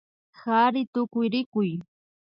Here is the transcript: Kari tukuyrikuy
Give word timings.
Kari 0.37 0.81
tukuyrikuy 0.93 1.69